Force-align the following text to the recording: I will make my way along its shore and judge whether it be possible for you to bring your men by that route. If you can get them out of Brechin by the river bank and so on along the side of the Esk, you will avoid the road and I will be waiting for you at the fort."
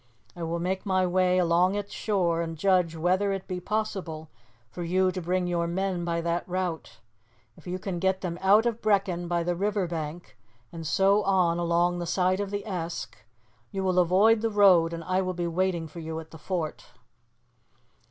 I 0.35 0.41
will 0.41 0.57
make 0.57 0.83
my 0.83 1.05
way 1.05 1.37
along 1.37 1.75
its 1.75 1.93
shore 1.93 2.41
and 2.41 2.57
judge 2.57 2.95
whether 2.95 3.31
it 3.31 3.47
be 3.47 3.59
possible 3.59 4.29
for 4.71 4.81
you 4.81 5.11
to 5.11 5.21
bring 5.21 5.45
your 5.45 5.67
men 5.67 6.03
by 6.03 6.21
that 6.21 6.49
route. 6.49 6.99
If 7.55 7.67
you 7.67 7.77
can 7.77 7.99
get 7.99 8.21
them 8.21 8.39
out 8.41 8.65
of 8.65 8.81
Brechin 8.81 9.27
by 9.27 9.43
the 9.43 9.55
river 9.55 9.85
bank 9.85 10.35
and 10.71 10.87
so 10.87 11.21
on 11.21 11.59
along 11.59 11.99
the 11.99 12.07
side 12.07 12.39
of 12.39 12.49
the 12.49 12.65
Esk, 12.65 13.15
you 13.69 13.83
will 13.83 13.99
avoid 13.99 14.41
the 14.41 14.49
road 14.49 14.91
and 14.91 15.03
I 15.03 15.21
will 15.21 15.35
be 15.35 15.45
waiting 15.45 15.87
for 15.87 15.99
you 15.99 16.19
at 16.19 16.31
the 16.31 16.39
fort." 16.39 16.83